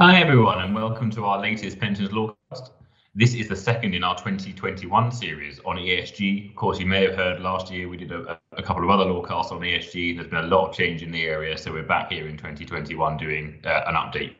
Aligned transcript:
Hi 0.00 0.20
everyone 0.20 0.60
and 0.60 0.72
welcome 0.76 1.10
to 1.10 1.24
our 1.24 1.40
latest 1.40 1.80
Pensions 1.80 2.10
Lawcast. 2.10 2.70
This 3.16 3.34
is 3.34 3.48
the 3.48 3.56
second 3.56 3.94
in 3.94 4.04
our 4.04 4.16
2021 4.16 5.10
series 5.10 5.58
on 5.66 5.76
ESG. 5.76 6.50
Of 6.50 6.54
course, 6.54 6.78
you 6.78 6.86
may 6.86 7.02
have 7.02 7.16
heard 7.16 7.40
last 7.40 7.68
year 7.68 7.88
we 7.88 7.96
did 7.96 8.12
a, 8.12 8.38
a 8.52 8.62
couple 8.62 8.84
of 8.84 8.90
other 8.90 9.06
lawcasts 9.10 9.50
on 9.50 9.58
ESG. 9.58 10.14
There's 10.14 10.28
been 10.28 10.44
a 10.44 10.46
lot 10.46 10.68
of 10.68 10.76
change 10.76 11.02
in 11.02 11.10
the 11.10 11.24
area, 11.24 11.58
so 11.58 11.72
we're 11.72 11.82
back 11.82 12.12
here 12.12 12.28
in 12.28 12.36
2021 12.36 13.16
doing 13.16 13.60
uh, 13.64 13.82
an 13.88 13.96
update. 13.96 14.36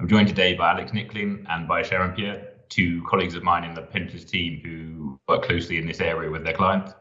I'm 0.00 0.08
joined 0.08 0.28
today 0.28 0.54
by 0.54 0.70
Alex 0.70 0.92
Nicklin 0.92 1.44
and 1.50 1.68
by 1.68 1.82
Sharon 1.82 2.12
Pierre, 2.12 2.42
two 2.70 3.02
colleagues 3.06 3.34
of 3.34 3.42
mine 3.42 3.64
in 3.64 3.74
the 3.74 3.82
pensions 3.82 4.24
team 4.24 4.62
who 4.64 5.20
work 5.28 5.42
closely 5.42 5.76
in 5.76 5.86
this 5.86 6.00
area 6.00 6.30
with 6.30 6.44
their 6.44 6.54
clients. 6.54 6.94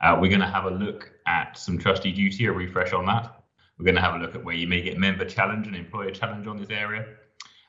Uh, 0.00 0.16
we're 0.18 0.30
going 0.30 0.40
to 0.40 0.46
have 0.46 0.64
a 0.64 0.70
look 0.70 1.12
at 1.26 1.58
some 1.58 1.76
trustee 1.76 2.12
duty, 2.12 2.46
a 2.46 2.52
refresh 2.52 2.94
on 2.94 3.04
that. 3.04 3.43
We're 3.78 3.84
going 3.84 3.96
to 3.96 4.00
have 4.00 4.14
a 4.14 4.18
look 4.18 4.34
at 4.34 4.44
where 4.44 4.54
you 4.54 4.66
may 4.66 4.82
get 4.82 4.98
member 4.98 5.24
challenge 5.24 5.66
and 5.66 5.74
employer 5.74 6.10
challenge 6.10 6.46
on 6.46 6.56
this 6.58 6.70
area. 6.70 7.06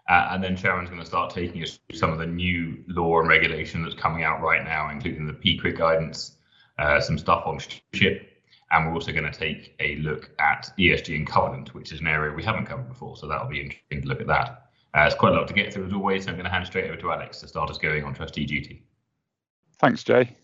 Uh, 0.08 0.28
and 0.32 0.44
then 0.44 0.56
Sharon's 0.56 0.90
going 0.90 1.02
to 1.02 1.06
start 1.06 1.34
taking 1.34 1.64
us 1.64 1.80
through 1.90 1.98
some 1.98 2.12
of 2.12 2.20
the 2.20 2.28
new 2.28 2.84
law 2.88 3.20
and 3.20 3.28
regulation 3.28 3.82
that's 3.82 3.96
coming 3.96 4.24
out 4.24 4.40
right 4.42 4.64
now, 4.64 4.90
including 4.92 5.26
the 5.26 5.34
PCRIG 5.34 5.78
guidance, 5.78 6.38
uh, 6.78 7.00
some 7.00 7.18
stuff 7.18 7.44
on 7.48 7.60
ship. 7.94 8.30
and 8.72 8.86
we're 8.86 8.94
also 8.94 9.12
going 9.12 9.32
to 9.32 9.38
take 9.38 9.76
a 9.80 9.96
look 9.98 10.30
at 10.40 10.72
ESG 10.78 11.16
and 11.16 11.28
covenant, 11.28 11.74
which 11.74 11.92
is 11.92 12.02
an 12.02 12.08
area 12.08 12.32
we 12.32 12.44
haven't 12.44 12.68
covered 12.68 12.88
before. 12.88 13.18
So 13.18 13.28
that'll 13.28 13.48
be 13.48 13.62
interesting 13.62 14.04
to 14.04 14.08
look 14.08 14.22
at 14.22 14.28
that. 14.28 14.70
Uh, 14.94 15.06
it's 15.08 15.16
quite 15.16 15.34
a 15.34 15.36
lot 15.36 15.48
to 15.48 15.54
get 15.54 15.74
through 15.74 15.88
as 15.88 15.94
always, 15.94 16.26
so 16.26 16.30
I'm 16.30 16.36
going 16.36 16.46
to 16.46 16.52
hand 16.52 16.68
straight 16.68 16.86
over 16.86 16.98
to 16.98 17.12
Alex 17.12 17.40
to 17.42 17.48
start 17.48 17.70
us 17.72 17.78
going 17.80 18.04
on 18.04 18.14
trustee 18.14 18.46
duty. 18.46 18.86
Thanks, 19.80 20.04
Jay. 20.04 20.38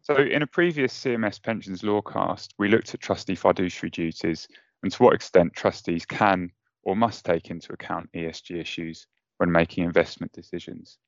So 0.00 0.14
in 0.16 0.42
a 0.42 0.46
previous 0.46 0.98
CMS 1.04 1.42
Pensions 1.42 1.82
Lawcast, 1.82 2.48
we 2.58 2.68
looked 2.68 2.94
at 2.94 3.00
trustee 3.00 3.34
fiduciary 3.34 3.90
duties 3.90 4.48
and 4.82 4.92
to 4.92 5.02
what 5.02 5.14
extent 5.14 5.52
trustees 5.54 6.06
can 6.06 6.50
or 6.82 6.96
must 6.96 7.24
take 7.24 7.50
into 7.50 7.72
account 7.72 8.10
ESG 8.14 8.60
issues 8.60 9.06
when 9.38 9.52
making 9.52 9.84
investment 9.84 10.32
decisions. 10.32 10.98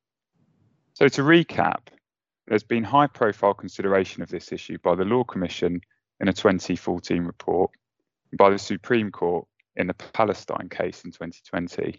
So 0.94 1.08
to 1.08 1.22
recap, 1.22 1.88
there's 2.46 2.64
been 2.64 2.84
high 2.84 3.06
profile 3.06 3.54
consideration 3.54 4.22
of 4.22 4.28
this 4.28 4.52
issue 4.52 4.78
by 4.82 4.94
the 4.94 5.04
Law 5.04 5.24
Commission 5.24 5.80
in 6.20 6.28
a 6.28 6.32
2014 6.32 7.24
report, 7.24 7.70
and 8.30 8.38
by 8.38 8.50
the 8.50 8.58
Supreme 8.58 9.10
Court 9.10 9.46
in 9.76 9.86
the 9.86 9.94
Palestine 9.94 10.68
case 10.68 11.04
in 11.04 11.12
2020. 11.12 11.98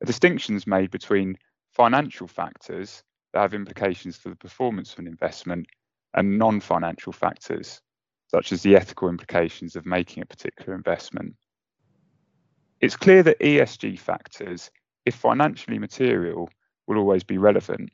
A 0.00 0.04
distinction 0.04 0.56
is 0.56 0.66
made 0.66 0.90
between 0.90 1.38
financial 1.72 2.26
factors 2.26 3.02
that 3.32 3.40
have 3.40 3.54
implications 3.54 4.16
for 4.16 4.30
the 4.30 4.36
performance 4.36 4.92
of 4.92 4.98
an 4.98 5.06
investment 5.06 5.66
and 6.14 6.38
non 6.38 6.60
financial 6.60 7.12
factors, 7.12 7.80
such 8.28 8.52
as 8.52 8.62
the 8.62 8.76
ethical 8.76 9.08
implications 9.08 9.76
of 9.76 9.86
making 9.86 10.22
a 10.22 10.26
particular 10.26 10.74
investment. 10.74 11.34
It's 12.80 12.96
clear 12.96 13.22
that 13.22 13.40
ESG 13.40 13.98
factors, 13.98 14.70
if 15.04 15.14
financially 15.14 15.78
material, 15.78 16.50
will 16.86 16.98
always 16.98 17.24
be 17.24 17.38
relevant. 17.38 17.90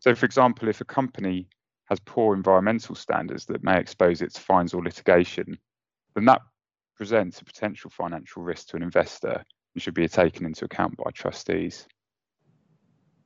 So, 0.00 0.14
for 0.14 0.26
example, 0.26 0.68
if 0.68 0.80
a 0.80 0.84
company 0.84 1.48
has 1.86 2.00
poor 2.00 2.34
environmental 2.34 2.94
standards 2.94 3.46
that 3.46 3.64
may 3.64 3.78
expose 3.78 4.22
it 4.22 4.34
to 4.34 4.40
fines 4.40 4.74
or 4.74 4.82
litigation, 4.82 5.58
then 6.14 6.24
that 6.26 6.42
presents 6.96 7.40
a 7.40 7.44
potential 7.44 7.90
financial 7.90 8.42
risk 8.42 8.68
to 8.68 8.76
an 8.76 8.82
investor 8.82 9.42
and 9.74 9.82
should 9.82 9.94
be 9.94 10.06
taken 10.06 10.46
into 10.46 10.64
account 10.64 10.96
by 10.96 11.10
trustees. 11.12 11.86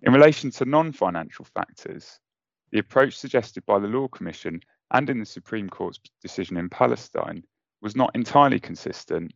In 0.03 0.13
relation 0.13 0.51
to 0.53 0.65
non 0.65 0.93
financial 0.93 1.45
factors, 1.45 2.21
the 2.71 2.79
approach 2.79 3.17
suggested 3.17 3.65
by 3.67 3.79
the 3.79 3.89
Law 3.89 4.09
Commission 4.09 4.61
and 4.95 5.11
in 5.11 5.19
the 5.19 5.27
Supreme 5.27 5.69
Court's 5.69 5.99
decision 6.23 6.57
in 6.57 6.69
Palestine 6.71 7.43
was 7.83 7.97
not 7.97 8.15
entirely 8.15 8.61
consistent, 8.61 9.35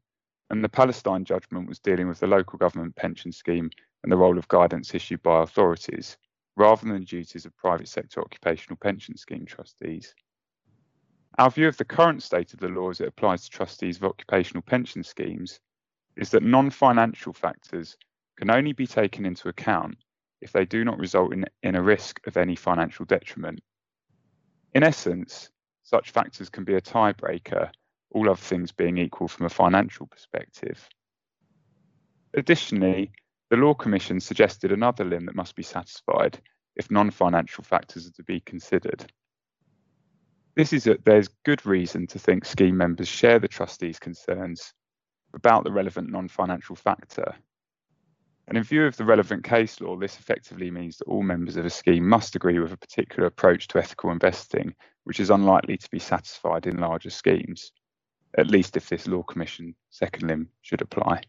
and 0.51 0.62
the 0.62 0.69
Palestine 0.69 1.25
judgment 1.25 1.69
was 1.69 1.81
dealing 1.81 2.06
with 2.06 2.20
the 2.20 2.28
local 2.28 2.58
government 2.58 2.95
pension 2.95 3.33
scheme 3.33 3.69
and 4.02 4.13
the 4.13 4.17
role 4.17 4.39
of 4.39 4.46
guidance 4.46 4.95
issued 4.95 5.20
by 5.24 5.42
authorities, 5.42 6.17
rather 6.57 6.86
than 6.86 7.01
the 7.01 7.05
duties 7.05 7.45
of 7.45 7.57
private 7.57 7.89
sector 7.89 8.20
occupational 8.20 8.77
pension 8.77 9.17
scheme 9.17 9.45
trustees. 9.45 10.14
Our 11.39 11.51
view 11.51 11.67
of 11.67 11.77
the 11.77 11.85
current 11.85 12.23
state 12.23 12.55
of 12.55 12.61
the 12.61 12.69
law 12.69 12.90
as 12.90 13.01
it 13.01 13.08
applies 13.08 13.42
to 13.42 13.51
trustees 13.51 13.96
of 13.96 14.05
occupational 14.05 14.63
pension 14.63 15.02
schemes 15.02 15.58
is 16.17 16.30
that 16.30 16.45
non 16.45 16.70
financial 16.70 17.33
factors 17.33 17.96
can 18.36 18.48
only 18.48 18.73
be 18.73 18.86
taken 18.86 19.27
into 19.27 19.48
account 19.48 19.98
if 20.40 20.52
they 20.52 20.64
do 20.64 20.85
not 20.85 20.98
result 20.98 21.33
in, 21.33 21.45
in 21.64 21.75
a 21.75 21.83
risk 21.83 22.25
of 22.29 22.36
any 22.36 22.55
financial 22.55 23.05
detriment 23.05 23.61
in 24.74 24.83
essence, 24.83 25.51
such 25.83 26.11
factors 26.11 26.51
can 26.51 26.64
be 26.64 26.74
a 26.74 26.80
tiebreaker, 26.80 27.70
all 28.11 28.29
other 28.29 28.36
things 28.36 28.73
being 28.73 28.98
equal 28.98 29.29
from 29.29 29.46
a 29.46 29.51
financial 29.51 30.06
perspective. 30.06 30.89
Additionally, 32.34 33.11
the 33.51 33.57
Law 33.57 33.74
Commission 33.74 34.20
suggested 34.20 34.70
another 34.70 35.05
limb 35.05 35.27
that 35.27 35.34
must 35.34 35.55
be 35.57 35.62
satisfied 35.62 36.39
if 36.77 36.90
non 36.90 37.11
financial 37.11 37.64
factors 37.64 38.07
are 38.07 38.12
to 38.12 38.23
be 38.23 38.40
considered. 38.40 39.11
This 40.55 40.73
is 40.73 40.84
that 40.84 41.05
there's 41.05 41.28
good 41.45 41.64
reason 41.64 42.07
to 42.08 42.18
think 42.18 42.45
scheme 42.45 42.77
members 42.77 43.08
share 43.08 43.39
the 43.39 43.48
trustees' 43.48 43.98
concerns 43.98 44.74
about 45.34 45.64
the 45.64 45.73
relevant 45.73 46.11
non 46.11 46.28
financial 46.28 46.77
factor 46.77 47.34
and 48.48 48.57
in 48.57 48.64
view 48.64 48.86
of 48.86 48.97
the 48.97 49.05
relevant 49.05 49.45
case 49.45 49.79
law, 49.79 49.95
this 49.95 50.19
effectively 50.19 50.70
means 50.70 50.97
that 50.97 51.05
all 51.05 51.23
members 51.23 51.57
of 51.57 51.67
a 51.67 51.70
scheme 51.70 52.09
must 52.09 52.35
agree 52.35 52.59
with 52.59 52.73
a 52.73 52.79
particular 52.79 53.27
approach 53.27 53.69
to 53.69 53.79
ethical 53.79 54.11
investing, 54.11 54.75
which 55.05 55.20
is 55.20 55.29
unlikely 55.29 55.77
to 55.77 55.91
be 55.91 55.98
satisfied 55.98 56.67
in 56.67 56.79
larger 56.79 57.11
schemes, 57.11 57.73
at 58.39 58.47
least 58.47 58.75
if 58.79 58.89
this 58.89 59.07
Law 59.07 59.23
Commission 59.23 59.75
second 59.91 60.29
limb 60.29 60.48
should 60.63 60.81
apply. 60.81 61.20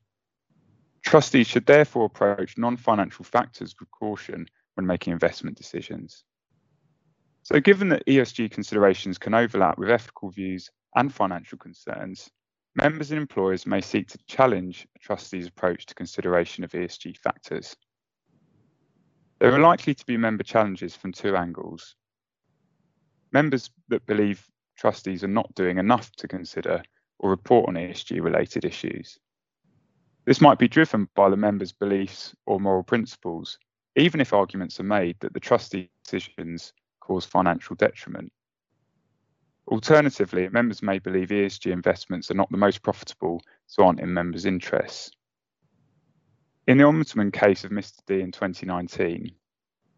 Trustees 1.03 1.47
should 1.47 1.65
therefore 1.65 2.05
approach 2.05 2.57
non 2.57 2.77
financial 2.77 3.25
factors 3.25 3.75
with 3.77 3.91
caution 3.91 4.45
when 4.75 4.87
making 4.87 5.11
investment 5.11 5.57
decisions. 5.57 6.23
So, 7.43 7.59
given 7.59 7.89
that 7.89 8.05
ESG 8.05 8.49
considerations 8.51 9.17
can 9.17 9.33
overlap 9.33 9.77
with 9.77 9.89
ethical 9.89 10.29
views 10.29 10.69
and 10.95 11.13
financial 11.13 11.57
concerns, 11.57 12.29
Members 12.81 13.11
and 13.11 13.19
employers 13.19 13.65
may 13.65 13.81
seek 13.81 14.07
to 14.07 14.17
challenge 14.25 14.87
a 14.95 14.99
trustee's 14.99 15.47
approach 15.47 15.85
to 15.85 15.93
consideration 15.93 16.63
of 16.63 16.71
ESG 16.71 17.17
factors. 17.17 17.75
There 19.39 19.53
are 19.53 19.59
likely 19.59 19.93
to 19.93 20.05
be 20.05 20.15
member 20.15 20.43
challenges 20.43 20.95
from 20.95 21.11
two 21.11 21.35
angles. 21.35 21.97
Members 23.33 23.69
that 23.89 24.05
believe 24.05 24.47
trustees 24.77 25.25
are 25.25 25.27
not 25.27 25.53
doing 25.55 25.77
enough 25.77 26.09
to 26.13 26.27
consider 26.29 26.81
or 27.19 27.29
report 27.29 27.67
on 27.67 27.75
ESG 27.75 28.23
related 28.23 28.63
issues. 28.63 29.19
This 30.23 30.39
might 30.39 30.57
be 30.57 30.69
driven 30.69 31.09
by 31.15 31.29
the 31.29 31.35
member's 31.35 31.73
beliefs 31.73 32.33
or 32.45 32.61
moral 32.61 32.83
principles, 32.83 33.59
even 33.97 34.21
if 34.21 34.31
arguments 34.31 34.79
are 34.79 34.83
made 34.83 35.17
that 35.19 35.33
the 35.33 35.41
trustee 35.41 35.91
decisions 36.05 36.71
cause 37.01 37.25
financial 37.25 37.75
detriment. 37.75 38.31
Alternatively, 39.69 40.49
members 40.49 40.81
may 40.81 40.97
believe 40.97 41.29
ESG 41.29 41.71
investments 41.71 42.31
are 42.31 42.35
not 42.35 42.49
the 42.49 42.57
most 42.57 42.81
profitable, 42.81 43.39
so 43.67 43.83
aren't 43.83 43.99
in 43.99 44.11
members' 44.11 44.45
interests. 44.45 45.11
In 46.65 46.79
the 46.79 46.85
Ombudsman 46.85 47.31
case 47.31 47.63
of 47.63 47.71
Mr. 47.71 47.99
D 48.07 48.19
in 48.21 48.31
2019, 48.31 49.31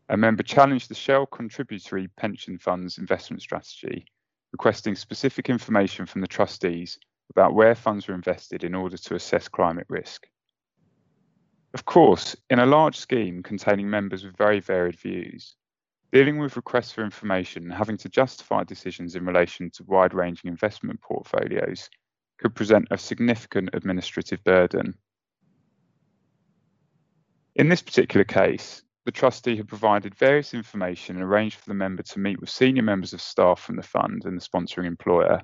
a 0.09 0.17
member 0.17 0.43
challenged 0.43 0.89
the 0.89 0.95
Shell 0.95 1.27
Contributory 1.27 2.09
Pension 2.17 2.57
Fund's 2.57 2.97
investment 2.97 3.41
strategy, 3.41 4.05
requesting 4.51 4.93
specific 4.93 5.49
information 5.49 6.05
from 6.05 6.19
the 6.19 6.27
trustees 6.27 6.99
about 7.29 7.53
where 7.53 7.73
funds 7.73 8.09
were 8.09 8.13
invested 8.13 8.65
in 8.65 8.75
order 8.75 8.97
to 8.97 9.15
assess 9.15 9.47
climate 9.47 9.87
risk. 9.87 10.27
Of 11.73 11.85
course, 11.85 12.35
in 12.49 12.59
a 12.59 12.65
large 12.65 12.97
scheme 12.97 13.41
containing 13.41 13.89
members 13.89 14.25
with 14.25 14.35
very 14.35 14.59
varied 14.59 14.99
views, 14.99 15.55
Dealing 16.11 16.39
with 16.39 16.57
requests 16.57 16.91
for 16.91 17.03
information 17.03 17.63
and 17.63 17.73
having 17.73 17.95
to 17.97 18.09
justify 18.09 18.63
decisions 18.65 19.15
in 19.15 19.25
relation 19.25 19.69
to 19.71 19.83
wide 19.85 20.13
ranging 20.13 20.49
investment 20.49 20.99
portfolios 20.99 21.89
could 22.37 22.53
present 22.53 22.87
a 22.91 22.97
significant 22.97 23.69
administrative 23.73 24.43
burden. 24.43 24.93
In 27.55 27.69
this 27.69 27.81
particular 27.81 28.25
case, 28.25 28.83
the 29.05 29.11
trustee 29.11 29.55
had 29.55 29.67
provided 29.67 30.13
various 30.15 30.53
information 30.53 31.15
and 31.15 31.23
arranged 31.23 31.57
for 31.57 31.69
the 31.69 31.75
member 31.75 32.03
to 32.03 32.19
meet 32.19 32.39
with 32.41 32.49
senior 32.49 32.83
members 32.83 33.13
of 33.13 33.21
staff 33.21 33.61
from 33.61 33.77
the 33.77 33.81
fund 33.81 34.25
and 34.25 34.37
the 34.37 34.45
sponsoring 34.45 34.85
employer. 34.85 35.41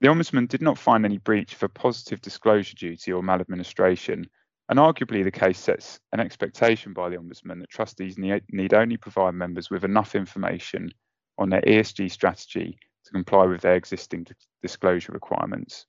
The 0.00 0.08
Ombudsman 0.08 0.48
did 0.48 0.62
not 0.62 0.78
find 0.78 1.04
any 1.04 1.18
breach 1.18 1.54
of 1.54 1.62
a 1.62 1.68
positive 1.68 2.20
disclosure 2.20 2.76
duty 2.76 3.12
or 3.12 3.22
maladministration 3.22 4.28
and 4.68 4.78
arguably, 4.78 5.24
the 5.24 5.30
case 5.30 5.58
sets 5.58 5.98
an 6.12 6.20
expectation 6.20 6.92
by 6.92 7.08
the 7.08 7.16
Ombudsman 7.16 7.60
that 7.60 7.70
trustees 7.70 8.18
need, 8.18 8.74
only 8.74 8.98
provide 8.98 9.34
members 9.34 9.70
with 9.70 9.82
enough 9.82 10.14
information 10.14 10.90
on 11.38 11.48
their 11.48 11.62
ESG 11.62 12.10
strategy 12.10 12.78
to 13.04 13.10
comply 13.12 13.46
with 13.46 13.62
their 13.62 13.76
existing 13.76 14.26
disclosure 14.60 15.12
requirements. 15.12 15.86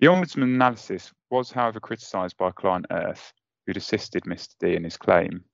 The 0.00 0.06
Ombudsman 0.06 0.44
analysis 0.44 1.12
was, 1.28 1.50
however, 1.50 1.78
criticised 1.78 2.38
by 2.38 2.52
Client 2.52 2.86
Earth, 2.90 3.34
who'd 3.66 3.76
assisted 3.76 4.24
Mr. 4.24 4.54
D 4.58 4.74
in 4.74 4.84
his 4.84 4.96
claim. 4.96 5.44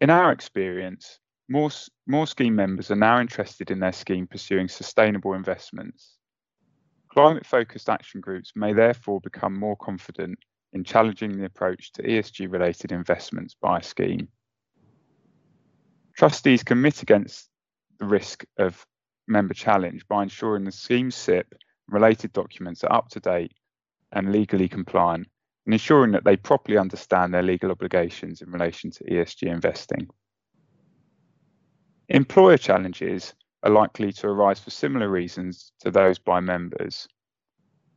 In 0.00 0.10
our 0.10 0.32
experience, 0.32 1.20
more, 1.48 1.70
more 2.08 2.26
scheme 2.26 2.56
members 2.56 2.90
are 2.90 2.96
now 2.96 3.20
interested 3.20 3.70
in 3.70 3.78
their 3.78 3.92
scheme 3.92 4.26
pursuing 4.26 4.66
sustainable 4.66 5.34
investments 5.34 6.16
Climate 7.12 7.44
focused 7.44 7.88
action 7.88 8.20
groups 8.20 8.52
may 8.54 8.72
therefore 8.72 9.20
become 9.20 9.58
more 9.58 9.76
confident 9.76 10.38
in 10.72 10.84
challenging 10.84 11.36
the 11.36 11.44
approach 11.44 11.92
to 11.92 12.02
ESG 12.02 12.50
related 12.50 12.92
investments 12.92 13.56
by 13.60 13.78
a 13.78 13.82
scheme. 13.82 14.28
Trustees 16.16 16.62
can 16.62 16.80
mitigate 16.80 17.42
the 17.98 18.06
risk 18.06 18.44
of 18.58 18.86
member 19.26 19.54
challenge 19.54 20.06
by 20.08 20.22
ensuring 20.22 20.64
the 20.64 20.72
scheme 20.72 21.10
SIP 21.10 21.52
related 21.88 22.32
documents 22.32 22.84
are 22.84 22.92
up 22.92 23.08
to 23.08 23.20
date 23.20 23.52
and 24.12 24.32
legally 24.32 24.68
compliant 24.68 25.26
and 25.66 25.74
ensuring 25.74 26.12
that 26.12 26.24
they 26.24 26.36
properly 26.36 26.78
understand 26.78 27.34
their 27.34 27.42
legal 27.42 27.70
obligations 27.70 28.42
in 28.42 28.50
relation 28.50 28.90
to 28.90 29.04
ESG 29.04 29.48
investing. 29.52 30.08
Employer 32.08 32.56
challenges 32.56 33.34
are 33.62 33.70
likely 33.70 34.12
to 34.12 34.28
arise 34.28 34.58
for 34.58 34.70
similar 34.70 35.08
reasons 35.08 35.72
to 35.80 35.90
those 35.90 36.18
by 36.18 36.40
members. 36.40 37.06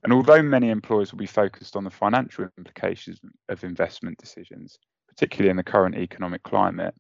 And 0.04 0.12
although 0.12 0.44
many 0.44 0.70
employers 0.70 1.12
will 1.12 1.20
be 1.20 1.26
focused 1.26 1.76
on 1.76 1.86
the 1.86 1.90
financial 1.90 2.48
implications 2.58 3.22
of 3.48 3.64
investment 3.64 4.18
decisions, 4.18 4.78
particularly 5.08 5.50
in 5.50 5.58
the 5.58 5.64
current 5.64 5.96
economic 5.96 6.44
climate, 6.44 6.94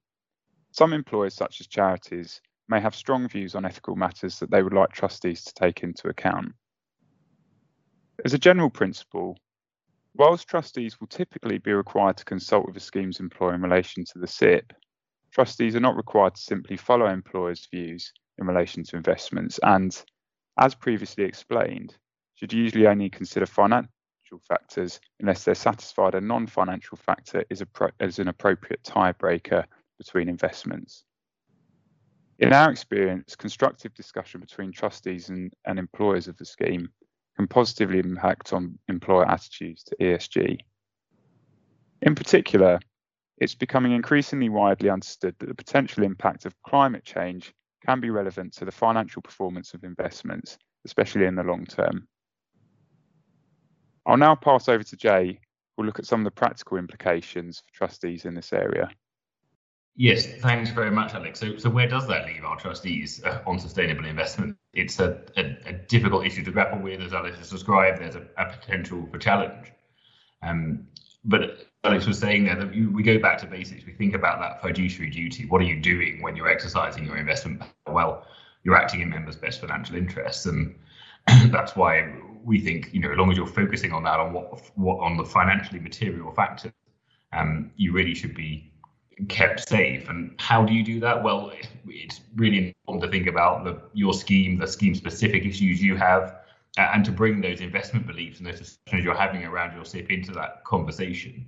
some 0.72 0.94
employers, 0.94 1.34
such 1.34 1.60
as 1.60 1.68
charities, 1.68 2.42
may 2.70 2.80
have 2.80 2.96
strong 2.96 3.28
views 3.28 3.56
on 3.56 3.66
ethical 3.66 3.96
matters 3.96 4.40
that 4.40 4.50
they 4.50 4.64
would 4.64 4.74
like 4.74 4.92
trustees 4.92 5.44
to 5.44 5.54
take 5.54 5.84
into 5.84 6.08
account. 6.08 6.54
As 8.24 8.34
a 8.34 8.40
general 8.40 8.70
principle, 8.70 9.38
whilst 10.16 10.48
trustees 10.48 11.00
will 11.00 11.08
typically 11.08 11.58
be 11.58 11.74
required 11.74 12.16
to 12.18 12.26
consult 12.26 12.66
with 12.66 12.78
a 12.78 12.80
scheme's 12.80 13.20
employer 13.20 13.54
in 13.54 13.62
relation 13.62 14.06
to 14.06 14.20
the 14.20 14.28
SIP, 14.28 14.72
trustees 15.32 15.76
are 15.76 15.82
not 15.82 15.98
required 15.98 16.36
to 16.36 16.42
simply 16.42 16.78
follow 16.78 17.08
employers' 17.08 17.68
views 17.70 18.14
in 18.44 18.48
relation 18.54 18.84
to 18.84 18.98
investments 18.98 19.60
and, 19.64 20.04
as 20.60 20.76
previously 20.76 21.24
explained, 21.24 21.96
should 22.36 22.54
usually 22.54 22.88
only 22.88 23.10
consider 23.10 23.46
financial 23.46 23.90
factors 24.48 25.00
unless 25.20 25.44
they're 25.44 25.56
satisfied 25.56 26.16
a 26.16 26.22
non-financial 26.22 26.98
factor 26.98 27.44
is, 27.50 27.64
is 28.00 28.20
an 28.20 28.28
appropriate 28.28 28.84
tiebreaker 28.84 29.64
between 29.98 30.28
investments. 30.28 31.04
In 32.40 32.52
our 32.52 32.72
experience, 32.72 33.36
constructive 33.36 33.94
discussion 33.94 34.42
between 34.42 34.72
trustees 34.72 35.30
and, 35.30 35.54
and 35.66 35.80
employers 35.80 36.28
of 36.28 36.36
the 36.38 36.46
scheme 36.46 36.90
can 37.38 37.48
positively 37.48 38.00
impact 38.00 38.52
on 38.52 38.78
employer 38.90 39.26
attitudes 39.26 39.84
to 39.84 39.96
ESG. 39.98 40.58
In 42.02 42.16
particular, 42.16 42.80
it's 43.38 43.56
becoming 43.56 43.94
increasingly 43.94 44.50
widely 44.50 44.90
understood 44.90 45.36
that 45.40 45.48
the 45.48 45.56
potential 45.56 46.04
impact 46.04 46.46
of 46.46 46.62
climate 46.64 47.06
change 47.06 47.54
can 47.86 48.00
be 48.00 48.10
relevant 48.10 48.54
to 48.54 48.66
the 48.66 48.72
financial 48.72 49.22
performance 49.22 49.74
of 49.74 49.84
investments, 49.84 50.58
especially 50.86 51.26
in 51.26 51.36
the 51.36 51.44
long 51.44 51.66
term. 51.66 52.08
I'll 54.06 54.18
now 54.18 54.36
pass 54.36 54.68
over 54.68 54.84
to 54.84 54.98
Jay, 54.98 55.40
who'll 55.76 55.86
look 55.86 56.00
at 56.00 56.06
some 56.06 56.22
of 56.22 56.26
the 56.26 56.32
practical 56.32 56.78
implications 56.78 57.60
for 57.60 57.74
trustees 57.74 58.26
in 58.26 58.36
this 58.36 58.52
area. 58.54 58.90
Yes, 59.96 60.26
thanks 60.26 60.72
very 60.72 60.90
much, 60.90 61.14
Alex. 61.14 61.40
So, 61.40 61.58
so 61.58 61.70
where 61.70 61.88
does 61.88 62.08
that 62.08 62.26
leave 62.26 62.44
our 62.44 62.58
trustees 62.58 63.24
uh, 63.24 63.44
on 63.46 63.60
sustainable 63.60 64.06
investment? 64.06 64.58
It's 64.74 65.00
a, 65.00 65.22
a, 65.38 65.56
a, 65.68 65.74
difficult 65.74 66.26
issue 66.26 66.44
to 66.46 66.52
grapple 66.52 66.80
with, 66.80 67.00
as 67.00 67.14
Alex 67.14 67.38
has 67.38 67.52
described. 67.52 68.02
There's 68.02 68.16
a, 68.16 68.26
a 68.38 68.52
potential 68.58 69.08
for 69.12 69.20
challenge. 69.20 69.72
Um, 70.42 70.88
but 71.24 71.68
Alex 71.86 72.08
was 72.08 72.18
saying 72.18 72.46
there 72.46 72.56
that 72.56 72.74
you, 72.74 72.90
we 72.92 73.04
go 73.04 73.20
back 73.20 73.38
to 73.40 73.46
basics. 73.46 73.86
We 73.86 73.92
think 73.92 74.16
about 74.16 74.40
that 74.40 74.62
fiduciary 74.62 75.10
duty. 75.10 75.46
What 75.46 75.62
are 75.62 75.66
you 75.66 75.82
doing 75.82 76.22
when 76.22 76.36
you're 76.36 76.48
exercising 76.48 77.06
your 77.06 77.18
investment? 77.18 77.62
Well, 77.88 78.26
you're 78.64 78.78
acting 78.78 79.02
in 79.02 79.10
members' 79.10 79.36
best 79.36 79.60
financial 79.60 79.98
interests, 79.98 80.46
and 80.46 80.76
that's 81.52 81.76
why 81.76 82.14
we 82.44 82.60
think 82.60 82.94
you 82.94 83.02
know, 83.02 83.12
as 83.12 83.18
long 83.18 83.32
as 83.32 83.38
you're 83.38 83.48
focusing 83.48 83.92
on 83.92 84.04
that, 84.04 84.20
on 84.20 84.32
what 84.32 84.62
what 84.76 85.00
on 85.00 85.18
the 85.18 85.26
financially 85.26 85.80
material 85.80 86.32
factors, 86.32 86.72
um, 87.34 87.72
you 87.76 87.92
really 87.92 88.16
should 88.16 88.34
be 88.34 88.72
kept 89.28 89.68
safe. 89.68 90.08
And 90.08 90.36
how 90.40 90.64
do 90.64 90.74
you 90.74 90.84
do 90.86 91.02
that? 91.02 91.22
Well, 91.22 91.52
it's 91.86 92.22
really 92.36 92.74
important 92.88 93.04
to 93.04 93.10
think 93.10 93.28
about 93.28 93.66
the, 93.66 93.82
your 93.94 94.14
scheme, 94.14 94.58
the 94.58 94.68
scheme 94.68 94.96
specific 94.96 95.46
issues 95.46 95.82
you 95.82 95.98
have, 95.98 96.38
and 96.78 97.04
to 97.04 97.12
bring 97.12 97.42
those 97.42 97.60
investment 97.60 98.08
beliefs 98.08 98.40
and 98.40 98.48
those 98.48 98.60
discussions 98.60 99.04
you're 99.04 99.16
having 99.16 99.44
around 99.44 99.76
your 99.76 99.86
SIP 99.86 100.10
into 100.10 100.32
that 100.32 100.64
conversation. 100.64 101.46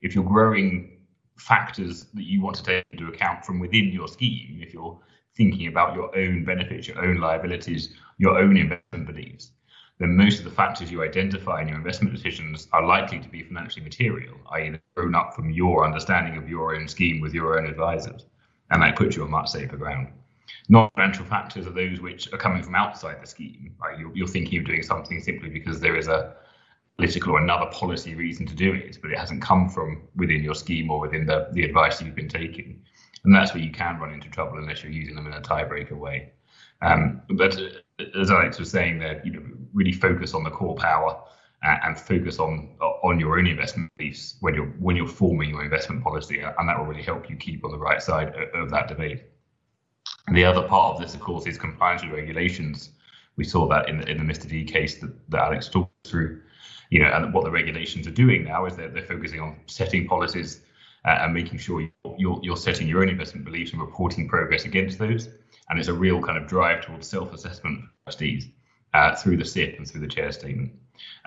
If 0.00 0.14
you're 0.14 0.24
growing 0.24 0.98
factors 1.36 2.06
that 2.14 2.24
you 2.24 2.40
want 2.40 2.56
to 2.56 2.62
take 2.62 2.84
into 2.92 3.08
account 3.08 3.44
from 3.44 3.58
within 3.58 3.88
your 3.92 4.08
scheme, 4.08 4.60
if 4.62 4.72
you're 4.72 4.98
thinking 5.36 5.68
about 5.68 5.94
your 5.94 6.16
own 6.16 6.44
benefits, 6.44 6.88
your 6.88 7.04
own 7.04 7.18
liabilities, 7.18 7.94
your 8.18 8.38
own 8.38 8.56
investment 8.56 9.06
beliefs, 9.06 9.52
then 9.98 10.16
most 10.16 10.38
of 10.38 10.44
the 10.44 10.50
factors 10.50 10.90
you 10.90 11.02
identify 11.02 11.60
in 11.60 11.68
your 11.68 11.76
investment 11.76 12.14
decisions 12.14 12.68
are 12.72 12.86
likely 12.86 13.18
to 13.18 13.28
be 13.28 13.42
financially 13.42 13.84
material, 13.84 14.36
i.e., 14.52 14.78
grown 14.96 15.14
up 15.14 15.34
from 15.34 15.50
your 15.50 15.84
understanding 15.84 16.36
of 16.36 16.48
your 16.48 16.76
own 16.76 16.86
scheme 16.86 17.20
with 17.20 17.34
your 17.34 17.58
own 17.58 17.66
advisors. 17.66 18.26
And 18.70 18.82
that 18.82 18.96
puts 18.96 19.16
you 19.16 19.24
on 19.24 19.30
much 19.30 19.48
safer 19.48 19.76
ground. 19.76 20.08
Non-financial 20.68 21.24
factors 21.24 21.66
are 21.66 21.70
those 21.70 22.00
which 22.00 22.32
are 22.32 22.38
coming 22.38 22.62
from 22.62 22.74
outside 22.74 23.20
the 23.20 23.26
scheme. 23.26 23.74
Right? 23.80 23.98
You're, 23.98 24.14
you're 24.14 24.28
thinking 24.28 24.60
of 24.60 24.66
doing 24.66 24.82
something 24.82 25.20
simply 25.20 25.48
because 25.48 25.80
there 25.80 25.96
is 25.96 26.08
a 26.08 26.36
political 26.98 27.34
or 27.34 27.40
another 27.40 27.66
policy 27.66 28.14
reason 28.14 28.44
to 28.46 28.54
do 28.54 28.74
it, 28.74 28.98
but 29.00 29.10
it 29.10 29.18
hasn't 29.18 29.40
come 29.40 29.68
from 29.68 30.02
within 30.16 30.42
your 30.42 30.54
scheme 30.54 30.90
or 30.90 30.98
within 30.98 31.24
the, 31.26 31.48
the 31.52 31.62
advice 31.62 32.02
you've 32.02 32.16
been 32.16 32.28
taking. 32.28 32.82
And 33.24 33.34
that's 33.34 33.54
where 33.54 33.62
you 33.62 33.70
can 33.70 33.98
run 33.98 34.12
into 34.12 34.28
trouble 34.28 34.58
unless 34.58 34.82
you're 34.82 34.92
using 34.92 35.14
them 35.14 35.26
in 35.26 35.32
a 35.32 35.40
tiebreaker 35.40 35.92
way. 35.92 36.32
Um, 36.82 37.22
but 37.30 37.56
uh, 37.56 38.04
as 38.20 38.30
Alex 38.30 38.58
was 38.58 38.70
saying 38.70 38.98
there, 38.98 39.22
you 39.24 39.32
know, 39.32 39.42
really 39.72 39.92
focus 39.92 40.34
on 40.34 40.42
the 40.42 40.50
core 40.50 40.76
power 40.76 41.20
uh, 41.64 41.76
and 41.84 41.98
focus 41.98 42.38
on 42.38 42.76
on 42.80 43.18
your 43.18 43.38
own 43.38 43.46
investment 43.46 43.90
beliefs 43.96 44.36
when 44.40 44.54
you're 44.54 44.66
when 44.78 44.96
you're 44.96 45.08
forming 45.08 45.50
your 45.50 45.64
investment 45.64 46.02
policy, 46.02 46.40
and 46.40 46.68
that 46.68 46.78
will 46.78 46.86
really 46.86 47.02
help 47.02 47.28
you 47.28 47.36
keep 47.36 47.64
on 47.64 47.72
the 47.72 47.78
right 47.78 48.00
side 48.00 48.32
of, 48.54 48.70
that 48.70 48.86
debate. 48.86 49.24
And 50.28 50.36
the 50.36 50.44
other 50.44 50.62
part 50.62 50.94
of 50.94 51.00
this, 51.00 51.14
of 51.14 51.20
course, 51.20 51.46
is 51.46 51.58
compliance 51.58 52.02
with 52.02 52.12
regulations. 52.12 52.90
We 53.36 53.44
saw 53.44 53.66
that 53.68 53.88
in 53.88 53.98
the, 53.98 54.08
in 54.08 54.18
the 54.18 54.32
Mr. 54.32 54.48
D 54.48 54.64
case 54.64 54.98
that, 54.98 55.12
that 55.30 55.40
Alex 55.40 55.68
talked 55.68 55.92
through. 56.06 56.42
You 56.90 57.00
know, 57.00 57.08
and 57.08 57.34
what 57.34 57.44
the 57.44 57.50
regulations 57.50 58.06
are 58.06 58.12
doing 58.12 58.44
now 58.44 58.66
is 58.66 58.76
they're, 58.76 58.88
they're 58.88 59.06
focusing 59.06 59.40
on 59.40 59.60
setting 59.66 60.06
policies 60.06 60.62
uh, 61.04 61.18
and 61.20 61.34
making 61.34 61.58
sure 61.58 61.88
you're, 62.16 62.40
you're 62.42 62.56
setting 62.56 62.88
your 62.88 63.02
own 63.02 63.08
investment 63.08 63.44
beliefs 63.44 63.72
and 63.72 63.80
reporting 63.80 64.28
progress 64.28 64.64
against 64.64 64.98
those 64.98 65.28
and 65.68 65.78
it's 65.78 65.88
a 65.88 65.92
real 65.92 66.20
kind 66.20 66.38
of 66.38 66.46
drive 66.46 66.84
towards 66.84 67.08
self-assessment 67.08 67.80
for 67.80 67.88
trustees 68.04 68.48
uh, 68.94 69.14
through 69.14 69.36
the 69.36 69.44
SIP 69.44 69.76
and 69.78 69.88
through 69.88 70.00
the 70.00 70.08
chair 70.08 70.32
statement. 70.32 70.72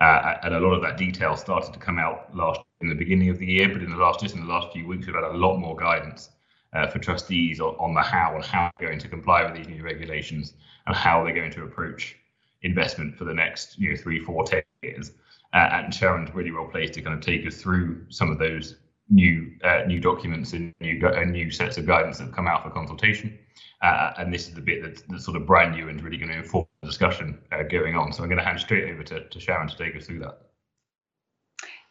Uh, 0.00 0.34
and 0.42 0.54
a 0.54 0.60
lot 0.60 0.74
of 0.74 0.82
that 0.82 0.96
detail 0.96 1.36
started 1.36 1.72
to 1.72 1.78
come 1.78 1.98
out 1.98 2.34
last 2.36 2.60
in 2.80 2.88
the 2.88 2.94
beginning 2.94 3.30
of 3.30 3.38
the 3.38 3.46
year, 3.46 3.68
but 3.68 3.82
in 3.82 3.90
the 3.90 3.96
last 3.96 4.20
just 4.20 4.34
in 4.34 4.40
the 4.44 4.52
last 4.52 4.72
few 4.72 4.86
weeks, 4.86 5.06
we've 5.06 5.14
had 5.14 5.24
a 5.24 5.36
lot 5.36 5.56
more 5.56 5.76
guidance 5.76 6.30
uh, 6.72 6.86
for 6.88 6.98
trustees 6.98 7.60
on, 7.60 7.74
on, 7.76 7.94
the 7.94 8.02
how 8.02 8.34
and 8.34 8.44
how 8.44 8.70
they're 8.78 8.88
going 8.88 8.98
to 8.98 9.08
comply 9.08 9.44
with 9.44 9.54
these 9.54 9.68
new 9.68 9.82
regulations 9.82 10.54
and 10.86 10.96
how 10.96 11.22
they're 11.22 11.34
going 11.34 11.52
to 11.52 11.62
approach 11.62 12.16
investment 12.62 13.16
for 13.16 13.24
the 13.24 13.34
next 13.34 13.78
you 13.78 13.90
know 13.90 13.96
three, 13.96 14.20
four, 14.20 14.44
ten 14.44 14.62
years. 14.82 15.12
Uh, 15.54 15.68
and 15.72 15.94
Sharon's 15.94 16.34
really 16.34 16.50
well 16.50 16.66
placed 16.66 16.94
to 16.94 17.02
kind 17.02 17.16
of 17.16 17.24
take 17.24 17.46
us 17.46 17.60
through 17.60 18.06
some 18.08 18.30
of 18.30 18.38
those 18.38 18.76
new 19.10 19.52
uh, 19.64 19.82
new 19.86 20.00
documents 20.00 20.52
and 20.52 20.72
new 20.80 21.06
uh, 21.06 21.24
new 21.24 21.50
sets 21.50 21.76
of 21.76 21.86
guidance 21.86 22.18
that 22.18 22.24
have 22.24 22.34
come 22.34 22.46
out 22.46 22.62
for 22.62 22.70
consultation. 22.70 23.38
Uh, 23.82 24.12
and 24.18 24.32
this 24.32 24.46
is 24.46 24.54
the 24.54 24.60
bit 24.60 24.80
that's, 24.80 25.02
that's, 25.08 25.24
sort 25.24 25.36
of 25.36 25.44
brand 25.44 25.74
new 25.74 25.88
and 25.88 26.00
really 26.02 26.16
going 26.16 26.30
to 26.30 26.38
inform 26.38 26.64
the 26.82 26.88
discussion 26.88 27.36
uh, 27.50 27.64
going 27.64 27.96
on. 27.96 28.12
So 28.12 28.22
I'm 28.22 28.28
going 28.28 28.38
to 28.38 28.44
hand 28.44 28.60
straight 28.60 28.88
over 28.92 29.02
to, 29.02 29.28
to 29.28 29.40
Sharon 29.40 29.66
to 29.66 29.76
take 29.76 29.96
us 29.96 30.06
through 30.06 30.20
that. 30.20 30.38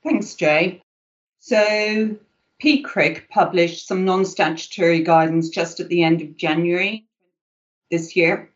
Thanks, 0.01 0.33
Jay. 0.35 0.81
So 1.39 2.15
PCRIG 2.63 3.27
published 3.29 3.87
some 3.87 4.05
non-statutory 4.05 5.03
guidance 5.03 5.49
just 5.49 5.81
at 5.81 5.89
the 5.89 6.03
end 6.03 6.21
of 6.21 6.37
January 6.37 7.07
this 7.89 8.15
year. 8.15 8.50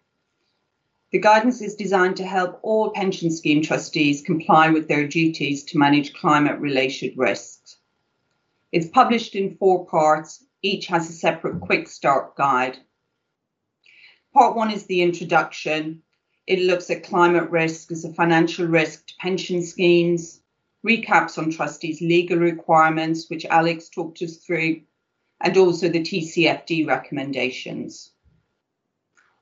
The 1.15 1.21
guidance 1.21 1.61
is 1.61 1.75
designed 1.75 2.17
to 2.17 2.25
help 2.25 2.59
all 2.61 2.89
pension 2.89 3.31
scheme 3.31 3.61
trustees 3.61 4.21
comply 4.21 4.67
with 4.67 4.89
their 4.89 5.07
duties 5.07 5.63
to 5.63 5.77
manage 5.77 6.13
climate 6.13 6.59
related 6.59 7.17
risks. 7.17 7.77
It's 8.73 8.89
published 8.89 9.33
in 9.33 9.55
four 9.55 9.85
parts, 9.85 10.43
each 10.61 10.87
has 10.87 11.09
a 11.09 11.13
separate 11.13 11.61
quick 11.61 11.87
start 11.87 12.35
guide 12.35 12.79
Part 14.33 14.57
one 14.57 14.69
is 14.71 14.87
the 14.87 15.01
introduction. 15.03 16.03
It 16.47 16.59
looks 16.59 16.89
at 16.89 17.03
climate 17.03 17.49
risk 17.49 17.93
as 17.93 18.03
a 18.03 18.13
financial 18.13 18.67
risk 18.67 19.07
to 19.07 19.13
pension 19.17 19.63
schemes, 19.63 20.41
recaps 20.85 21.37
on 21.37 21.49
trustees' 21.49 22.01
legal 22.01 22.39
requirements, 22.39 23.29
which 23.29 23.45
Alex 23.45 23.87
talked 23.87 24.21
us 24.21 24.35
through, 24.35 24.81
and 25.39 25.55
also 25.55 25.87
the 25.87 26.01
TCFD 26.01 26.85
recommendations. 26.85 28.11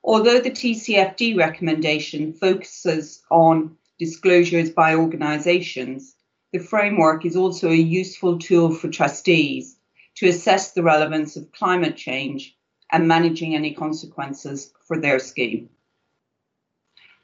Although 0.06 0.42
the 0.42 0.52
TCFD 0.52 1.38
recommendation 1.38 2.34
focuses 2.34 3.24
on 3.32 3.78
disclosures 4.00 4.70
by 4.70 4.96
organisations, 4.96 6.16
the 6.52 6.60
framework 6.60 7.26
is 7.26 7.38
also 7.38 7.70
a 7.70 7.76
useful 7.76 8.38
tool 8.38 8.74
for 8.74 8.90
trustees 8.90 9.78
to 10.16 10.28
assess 10.28 10.74
the 10.74 10.84
relevance 10.84 11.38
of 11.38 11.52
climate 11.54 11.96
change 11.96 12.58
and 12.92 13.08
managing 13.08 13.56
any 13.56 13.74
consequences 13.74 14.74
for 14.86 15.00
their 15.00 15.20
scheme. 15.20 15.70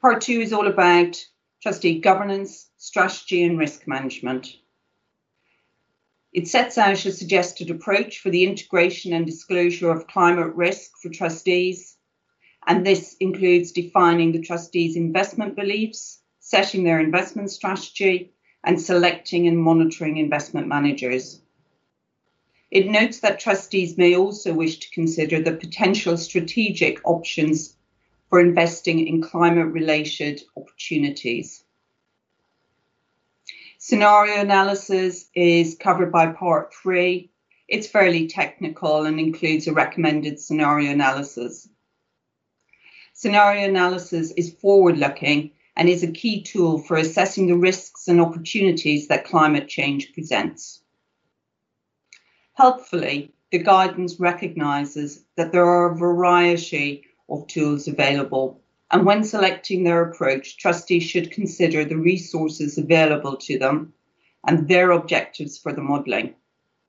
Part 0.00 0.22
two 0.22 0.40
is 0.40 0.52
all 0.52 0.66
about 0.66 1.22
trustee 1.62 2.00
governance, 2.00 2.70
strategy, 2.78 3.44
and 3.44 3.58
risk 3.58 3.86
management. 3.86 4.56
It 6.32 6.48
sets 6.48 6.78
out 6.78 7.04
a 7.04 7.12
suggested 7.12 7.70
approach 7.70 8.20
for 8.20 8.30
the 8.30 8.44
integration 8.44 9.12
and 9.12 9.26
disclosure 9.26 9.90
of 9.90 10.06
climate 10.06 10.54
risk 10.54 10.92
for 11.02 11.10
trustees, 11.10 11.98
and 12.66 12.86
this 12.86 13.16
includes 13.20 13.72
defining 13.72 14.32
the 14.32 14.40
trustees' 14.40 14.96
investment 14.96 15.56
beliefs, 15.56 16.20
setting 16.40 16.84
their 16.84 17.00
investment 17.00 17.50
strategy, 17.50 18.32
and 18.62 18.80
selecting 18.80 19.46
and 19.48 19.58
monitoring 19.58 20.18
investment 20.18 20.66
managers. 20.66 21.40
It 22.70 22.86
notes 22.86 23.20
that 23.20 23.40
trustees 23.40 23.98
may 23.98 24.14
also 24.14 24.52
wish 24.52 24.78
to 24.78 24.90
consider 24.90 25.42
the 25.42 25.56
potential 25.56 26.16
strategic 26.16 27.00
options 27.04 27.76
for 28.28 28.40
investing 28.40 29.08
in 29.08 29.22
climate 29.22 29.72
related 29.72 30.42
opportunities. 30.56 31.64
Scenario 33.78 34.40
analysis 34.40 35.28
is 35.34 35.74
covered 35.74 36.12
by 36.12 36.26
part 36.26 36.72
three. 36.74 37.30
It's 37.66 37.88
fairly 37.88 38.28
technical 38.28 39.04
and 39.06 39.18
includes 39.18 39.66
a 39.66 39.72
recommended 39.72 40.38
scenario 40.38 40.92
analysis. 40.92 41.68
Scenario 43.22 43.68
analysis 43.68 44.30
is 44.38 44.54
forward 44.62 44.96
looking 44.96 45.50
and 45.76 45.90
is 45.90 46.02
a 46.02 46.10
key 46.10 46.40
tool 46.40 46.78
for 46.78 46.96
assessing 46.96 47.48
the 47.48 47.54
risks 47.54 48.08
and 48.08 48.18
opportunities 48.18 49.08
that 49.08 49.26
climate 49.26 49.68
change 49.68 50.14
presents. 50.14 50.80
Helpfully, 52.54 53.30
the 53.52 53.58
guidance 53.58 54.18
recognises 54.18 55.22
that 55.36 55.52
there 55.52 55.66
are 55.66 55.92
a 55.92 55.98
variety 55.98 57.04
of 57.28 57.46
tools 57.46 57.86
available 57.86 58.62
and 58.90 59.04
when 59.04 59.22
selecting 59.22 59.84
their 59.84 60.02
approach, 60.02 60.56
trustees 60.56 61.02
should 61.02 61.30
consider 61.30 61.84
the 61.84 61.98
resources 61.98 62.78
available 62.78 63.36
to 63.36 63.58
them 63.58 63.92
and 64.46 64.66
their 64.66 64.92
objectives 64.92 65.58
for 65.58 65.74
the 65.74 65.82
modelling. 65.82 66.36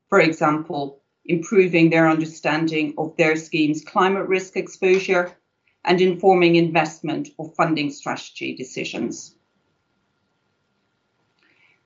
For 0.07 0.21
example, 0.21 1.01
improving 1.25 1.89
their 1.89 2.09
understanding 2.09 2.93
of 2.97 3.17
their 3.17 3.35
scheme's 3.35 3.83
climate 3.83 4.29
risk 4.29 4.55
exposure 4.55 5.35
and 5.83 6.01
informing 6.01 6.55
investment 6.55 7.29
or 7.37 7.51
funding 7.51 7.91
strategy 7.91 8.55
decisions. 8.55 9.35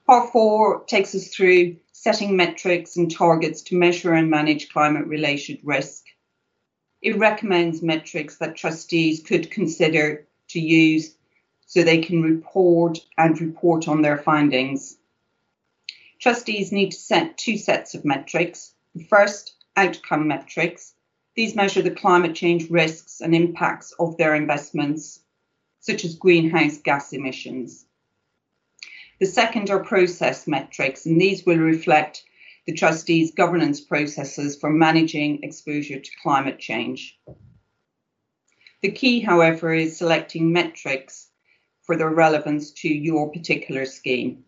Part 0.06 0.32
four 0.32 0.84
takes 0.84 1.14
us 1.14 1.28
through 1.28 1.76
setting 1.92 2.36
metrics 2.36 2.96
and 2.96 3.10
targets 3.10 3.62
to 3.62 3.76
measure 3.76 4.12
and 4.12 4.30
manage 4.30 4.68
climate 4.68 5.06
related 5.06 5.58
risk 5.64 6.04
it 7.06 7.18
recommends 7.18 7.82
metrics 7.82 8.38
that 8.38 8.56
trustees 8.56 9.22
could 9.22 9.48
consider 9.48 10.26
to 10.48 10.58
use 10.58 11.14
so 11.64 11.84
they 11.84 11.98
can 11.98 12.20
report 12.20 12.98
and 13.16 13.40
report 13.40 13.86
on 13.86 14.02
their 14.02 14.18
findings. 14.18 14.98
Trustees 16.18 16.72
need 16.72 16.90
to 16.90 16.96
set 16.96 17.38
two 17.38 17.58
sets 17.58 17.94
of 17.94 18.04
metrics. 18.04 18.74
The 18.96 19.04
first, 19.04 19.54
outcome 19.76 20.26
metrics. 20.26 20.94
These 21.36 21.54
measure 21.54 21.82
the 21.82 21.90
climate 21.90 22.34
change 22.34 22.70
risks 22.70 23.20
and 23.20 23.34
impacts 23.34 23.92
of 23.98 24.16
their 24.16 24.34
investments, 24.34 25.20
such 25.80 26.02
as 26.02 26.14
greenhouse 26.14 26.78
gas 26.78 27.12
emissions. 27.12 27.84
The 29.20 29.26
second 29.26 29.68
are 29.68 29.84
process 29.84 30.46
metrics, 30.46 31.04
and 31.04 31.20
these 31.20 31.44
will 31.44 31.58
reflect 31.58 32.24
the 32.66 32.72
trustees' 32.72 33.32
governance 33.32 33.82
processes 33.82 34.56
for 34.56 34.70
managing 34.70 35.42
exposure 35.42 36.00
to 36.00 36.10
climate 36.22 36.58
change. 36.58 37.18
The 38.80 38.92
key, 38.92 39.20
however, 39.20 39.74
is 39.74 39.98
selecting 39.98 40.52
metrics 40.52 41.28
for 41.82 41.96
their 41.96 42.10
relevance 42.10 42.70
to 42.72 42.88
your 42.88 43.30
particular 43.30 43.84
scheme. 43.84 44.45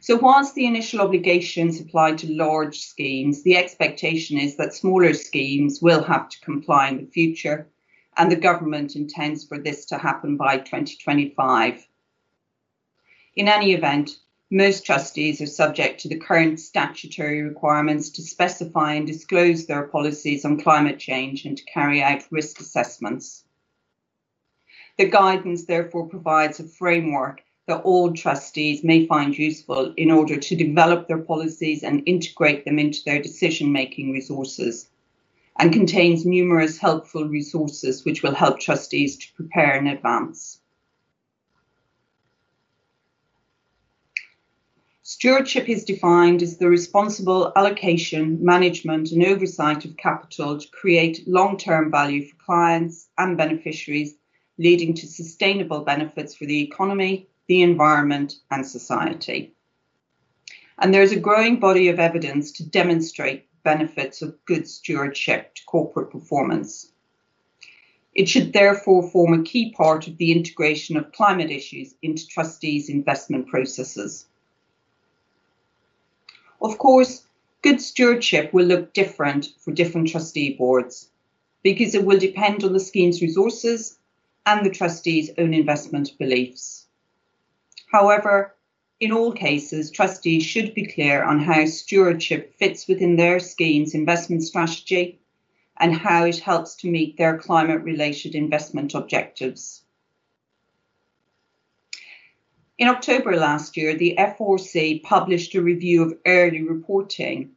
So 0.00 0.16
whilst 0.16 0.54
the 0.54 0.66
initial 0.66 1.00
obligations 1.00 1.80
apply 1.80 2.12
to 2.12 2.32
large 2.32 2.78
schemes, 2.78 3.42
the 3.42 3.56
expectation 3.56 4.38
is 4.38 4.56
that 4.56 4.74
smaller 4.74 5.12
schemes 5.12 5.82
will 5.82 6.02
have 6.04 6.28
to 6.28 6.40
comply 6.40 6.88
in 6.88 6.98
the 6.98 7.10
future, 7.10 7.68
and 8.16 8.30
the 8.30 8.36
government 8.36 8.94
intends 8.94 9.44
for 9.44 9.58
this 9.58 9.84
to 9.86 9.98
happen 9.98 10.36
by 10.36 10.58
2025. 10.58 11.86
In 13.34 13.48
any 13.48 13.72
event, 13.72 14.18
most 14.50 14.86
trustees 14.86 15.40
are 15.40 15.46
subject 15.46 16.00
to 16.00 16.08
the 16.08 16.18
current 16.18 16.58
statutory 16.60 17.42
requirements 17.42 18.10
to 18.10 18.22
specify 18.22 18.94
and 18.94 19.06
disclose 19.06 19.66
their 19.66 19.88
policies 19.88 20.44
on 20.44 20.60
climate 20.60 20.98
change 20.98 21.44
and 21.44 21.58
to 21.58 21.64
carry 21.64 22.02
out 22.02 22.22
risk 22.30 22.60
assessments. 22.60 23.44
The 24.96 25.08
guidance 25.08 25.66
therefore 25.66 26.08
provides 26.08 26.60
a 26.60 26.68
framework 26.68 27.42
that 27.68 27.82
all 27.82 28.12
trustees 28.12 28.82
may 28.82 29.06
find 29.06 29.38
useful 29.38 29.92
in 29.96 30.10
order 30.10 30.36
to 30.38 30.56
develop 30.56 31.06
their 31.06 31.18
policies 31.18 31.82
and 31.82 32.02
integrate 32.06 32.64
them 32.64 32.78
into 32.78 33.04
their 33.04 33.22
decision 33.22 33.70
making 33.70 34.10
resources 34.10 34.88
and 35.58 35.72
contains 35.72 36.24
numerous 36.24 36.78
helpful 36.78 37.28
resources 37.28 38.04
which 38.04 38.22
will 38.22 38.34
help 38.34 38.58
trustees 38.58 39.18
to 39.18 39.26
prepare 39.34 39.76
in 39.76 39.86
advance. 39.86 40.60
Stewardship 45.02 45.68
is 45.68 45.84
defined 45.84 46.42
as 46.42 46.58
the 46.58 46.68
responsible 46.68 47.52
allocation, 47.56 48.42
management, 48.44 49.10
and 49.10 49.24
oversight 49.24 49.84
of 49.84 49.96
capital 49.96 50.58
to 50.58 50.68
create 50.70 51.26
long 51.26 51.56
term 51.56 51.90
value 51.90 52.24
for 52.24 52.36
clients 52.36 53.08
and 53.18 53.36
beneficiaries, 53.36 54.14
leading 54.58 54.94
to 54.94 55.06
sustainable 55.06 55.80
benefits 55.80 56.34
for 56.34 56.44
the 56.44 56.60
economy, 56.60 57.26
the 57.48 57.62
environment, 57.62 58.36
and 58.50 58.64
society. 58.64 59.52
And 60.78 60.94
there 60.94 61.02
is 61.02 61.12
a 61.12 61.18
growing 61.18 61.58
body 61.58 61.88
of 61.88 61.98
evidence 61.98 62.52
to 62.52 62.68
demonstrate 62.68 63.46
benefits 63.64 64.22
of 64.22 64.44
good 64.44 64.68
stewardship 64.68 65.54
to 65.54 65.64
corporate 65.64 66.10
performance. 66.10 66.92
It 68.14 68.28
should 68.28 68.52
therefore 68.52 69.10
form 69.10 69.32
a 69.32 69.42
key 69.42 69.72
part 69.72 70.08
of 70.08 70.16
the 70.18 70.32
integration 70.32 70.96
of 70.96 71.12
climate 71.12 71.50
issues 71.50 71.94
into 72.02 72.26
trustees' 72.26 72.88
investment 72.88 73.48
processes. 73.48 74.26
Of 76.60 76.78
course, 76.78 77.24
good 77.62 77.80
stewardship 77.80 78.52
will 78.52 78.66
look 78.66 78.92
different 78.92 79.50
for 79.58 79.72
different 79.72 80.08
trustee 80.08 80.54
boards 80.54 81.10
because 81.62 81.94
it 81.94 82.04
will 82.04 82.18
depend 82.18 82.64
on 82.64 82.72
the 82.72 82.80
scheme's 82.80 83.22
resources 83.22 83.98
and 84.44 84.66
the 84.66 84.70
trustee's 84.70 85.30
own 85.38 85.54
investment 85.54 86.18
beliefs. 86.18 86.87
However, 87.90 88.54
in 89.00 89.12
all 89.12 89.32
cases, 89.32 89.90
trustees 89.90 90.44
should 90.44 90.74
be 90.74 90.86
clear 90.86 91.22
on 91.22 91.40
how 91.40 91.64
stewardship 91.64 92.54
fits 92.58 92.86
within 92.86 93.16
their 93.16 93.38
scheme's 93.38 93.94
investment 93.94 94.42
strategy 94.42 95.20
and 95.78 95.94
how 95.94 96.24
it 96.24 96.40
helps 96.40 96.74
to 96.76 96.90
meet 96.90 97.16
their 97.16 97.38
climate 97.38 97.82
related 97.82 98.34
investment 98.34 98.94
objectives. 98.94 99.82
In 102.76 102.88
October 102.88 103.36
last 103.36 103.76
year, 103.76 103.96
the 103.96 104.16
FRC 104.18 105.02
published 105.02 105.54
a 105.54 105.62
review 105.62 106.02
of 106.02 106.18
early 106.26 106.62
reporting, 106.62 107.52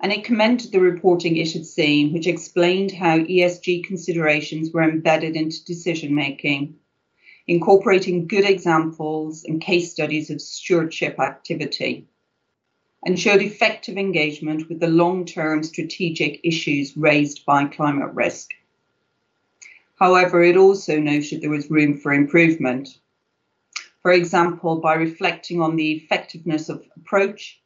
and 0.00 0.12
it 0.12 0.24
commended 0.24 0.72
the 0.72 0.80
reporting 0.80 1.36
it 1.36 1.52
had 1.52 1.66
seen, 1.66 2.12
which 2.12 2.26
explained 2.26 2.92
how 2.92 3.18
ESG 3.18 3.84
considerations 3.84 4.70
were 4.72 4.82
embedded 4.82 5.36
into 5.36 5.64
decision 5.64 6.14
making, 6.14 6.79
incorporating 7.46 8.26
good 8.26 8.44
examples 8.44 9.44
and 9.44 9.60
case 9.60 9.92
studies 9.92 10.30
of 10.30 10.40
stewardship 10.40 11.18
activity, 11.18 12.06
and 13.04 13.18
showed 13.18 13.42
effective 13.42 13.96
engagement 13.96 14.68
with 14.68 14.80
the 14.80 14.88
long 14.88 15.24
term 15.24 15.62
strategic 15.62 16.40
issues 16.44 16.96
raised 16.96 17.44
by 17.44 17.64
climate 17.64 18.12
risk. 18.14 18.50
However, 19.98 20.42
it 20.42 20.56
also 20.56 20.98
noted 20.98 21.40
there 21.40 21.50
was 21.50 21.70
room 21.70 21.98
for 21.98 22.12
improvement 22.12 22.98
for 24.02 24.12
example, 24.12 24.76
by 24.76 24.94
reflecting 24.94 25.60
on 25.60 25.76
the 25.76 25.92
effectiveness 25.92 26.68
of 26.68 26.82
approach 26.96 27.60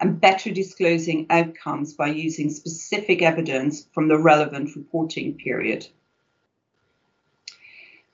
and 0.00 0.20
better 0.20 0.50
disclosing 0.50 1.26
outcomes 1.30 1.94
by 1.94 2.06
using 2.08 2.48
specific 2.48 3.22
evidence 3.22 3.86
from 3.92 4.08
the 4.08 4.18
relevant 4.18 4.74
reporting 4.76 5.34
period. 5.34 5.86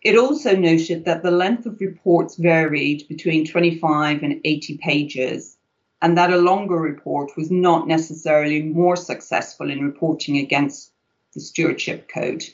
It 0.02 0.16
also 0.16 0.54
noted 0.54 1.04
that 1.04 1.22
the 1.22 1.30
length 1.30 1.66
of 1.66 1.80
reports 1.80 2.36
varied 2.36 3.08
between 3.08 3.46
25 3.46 4.22
and 4.22 4.40
80 4.44 4.78
pages, 4.78 5.56
and 6.02 6.16
that 6.16 6.32
a 6.32 6.36
longer 6.36 6.76
report 6.76 7.36
was 7.36 7.50
not 7.50 7.88
necessarily 7.88 8.62
more 8.62 8.96
successful 8.96 9.70
in 9.70 9.84
reporting 9.84 10.36
against 10.38 10.92
the 11.34 11.40
stewardship 11.40 12.08
code. 12.08 12.44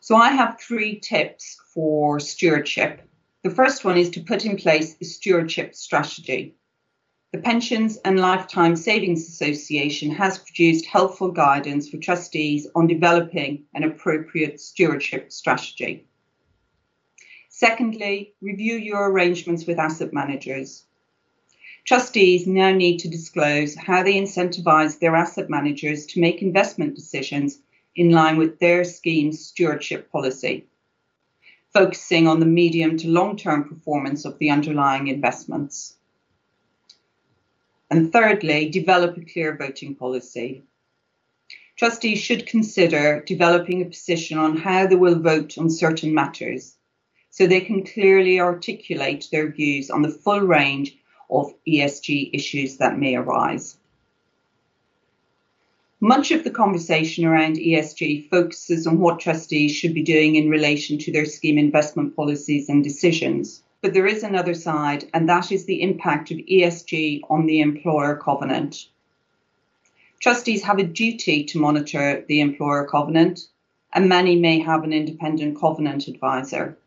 So 0.00 0.16
I 0.16 0.30
have 0.30 0.60
three 0.60 0.98
tips 0.98 1.60
for 1.72 2.18
stewardship. 2.18 3.02
The 3.42 3.50
first 3.50 3.84
one 3.84 3.96
is 3.96 4.10
to 4.10 4.20
put 4.20 4.44
in 4.44 4.56
place 4.56 4.96
a 5.00 5.04
stewardship 5.04 5.74
strategy. 5.74 6.56
The 7.32 7.38
Pensions 7.38 7.96
and 8.04 8.20
Lifetime 8.20 8.76
Savings 8.76 9.26
Association 9.26 10.10
has 10.10 10.36
produced 10.36 10.84
helpful 10.84 11.30
guidance 11.30 11.88
for 11.88 11.96
trustees 11.96 12.66
on 12.74 12.86
developing 12.86 13.64
an 13.72 13.84
appropriate 13.84 14.60
stewardship 14.60 15.32
strategy. 15.32 16.04
Secondly, 17.48 18.34
review 18.42 18.76
your 18.76 19.10
arrangements 19.10 19.66
with 19.66 19.78
asset 19.78 20.12
managers. 20.12 20.84
Trustees 21.86 22.46
now 22.46 22.70
need 22.70 22.98
to 22.98 23.08
disclose 23.08 23.76
how 23.76 24.02
they 24.02 24.20
incentivise 24.20 24.98
their 24.98 25.16
asset 25.16 25.48
managers 25.48 26.04
to 26.08 26.20
make 26.20 26.42
investment 26.42 26.94
decisions 26.94 27.60
in 27.96 28.10
line 28.10 28.36
with 28.36 28.58
their 28.58 28.84
scheme's 28.84 29.42
stewardship 29.42 30.12
policy, 30.12 30.66
focusing 31.72 32.28
on 32.28 32.40
the 32.40 32.46
medium 32.60 32.98
to 32.98 33.08
long 33.08 33.38
term 33.38 33.66
performance 33.66 34.26
of 34.26 34.38
the 34.38 34.50
underlying 34.50 35.06
investments. 35.08 35.96
And 37.92 38.10
thirdly, 38.10 38.70
develop 38.70 39.18
a 39.18 39.20
clear 39.20 39.54
voting 39.54 39.94
policy. 39.94 40.62
Trustees 41.76 42.20
should 42.20 42.46
consider 42.46 43.22
developing 43.26 43.82
a 43.82 43.84
position 43.84 44.38
on 44.38 44.56
how 44.56 44.86
they 44.86 44.96
will 44.96 45.18
vote 45.18 45.58
on 45.58 45.68
certain 45.68 46.14
matters 46.14 46.78
so 47.28 47.46
they 47.46 47.60
can 47.60 47.84
clearly 47.84 48.40
articulate 48.40 49.28
their 49.30 49.52
views 49.52 49.90
on 49.90 50.00
the 50.00 50.08
full 50.08 50.40
range 50.40 50.96
of 51.28 51.52
ESG 51.68 52.30
issues 52.32 52.78
that 52.78 52.98
may 52.98 53.14
arise. 53.14 53.76
Much 56.00 56.30
of 56.30 56.44
the 56.44 56.50
conversation 56.50 57.26
around 57.26 57.56
ESG 57.56 58.30
focuses 58.30 58.86
on 58.86 59.00
what 59.00 59.20
trustees 59.20 59.70
should 59.70 59.92
be 59.92 60.02
doing 60.02 60.36
in 60.36 60.48
relation 60.48 60.96
to 60.96 61.12
their 61.12 61.26
scheme 61.26 61.58
investment 61.58 62.16
policies 62.16 62.70
and 62.70 62.82
decisions. 62.82 63.62
But 63.82 63.94
there 63.94 64.06
is 64.06 64.22
another 64.22 64.54
side, 64.54 65.10
and 65.12 65.28
that 65.28 65.50
is 65.50 65.64
the 65.64 65.82
impact 65.82 66.30
of 66.30 66.38
ESG 66.38 67.22
on 67.28 67.46
the 67.46 67.60
employer 67.60 68.14
covenant. 68.14 68.86
Trustees 70.20 70.62
have 70.62 70.78
a 70.78 70.84
duty 70.84 71.42
to 71.42 71.58
monitor 71.58 72.24
the 72.28 72.40
employer 72.40 72.86
covenant, 72.86 73.48
and 73.92 74.08
many 74.08 74.38
may 74.38 74.60
have 74.60 74.84
an 74.84 74.92
independent 74.92 75.58
covenant 75.58 76.06
advisor. 76.06 76.78